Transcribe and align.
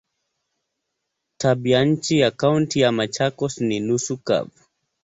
Tabianchi 1.37 2.19
ya 2.19 2.31
Kaunti 2.31 2.79
ya 2.79 2.91
Machakos 2.91 3.61
ni 3.61 3.79
nusu 3.79 4.17
kavu. 4.17 4.59